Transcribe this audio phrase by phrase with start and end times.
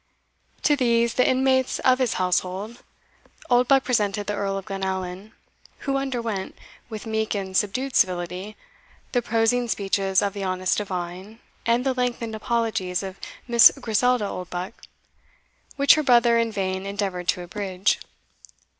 [0.63, 2.81] To these, the inmates of his household,
[3.51, 5.31] Oldbuck presented the Earl of Glenallan,
[5.85, 6.57] who underwent,
[6.89, 8.57] with meek and subdued civility,
[9.11, 11.37] the prosing speeches of the honest divine,
[11.67, 14.73] and the lengthened apologies of Miss Griselda Oldbuck,
[15.75, 17.99] which her brother in vain endeavoured to abridge.